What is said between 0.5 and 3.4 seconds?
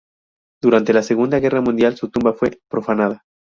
Durante la Segunda Guerra Mundial, su tumba fue profanada.